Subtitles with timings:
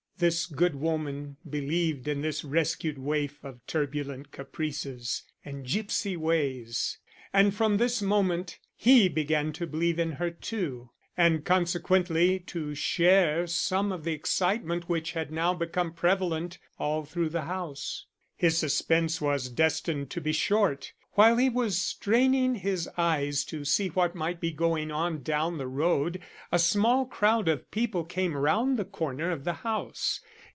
[0.21, 6.99] This good woman believed in this rescued waif of turbulent caprices and gipsy ways,
[7.33, 13.47] and from this moment he began to believe in her too, and consequently to share
[13.47, 18.05] some of the excitement which had now become prevalent all through the house.
[18.35, 20.93] His suspense was destined to be short.
[21.15, 25.67] While he was straining his eyes to see what might be going on down the
[25.67, 26.21] road,
[26.53, 30.21] a small crowd of people came round the corner of the house.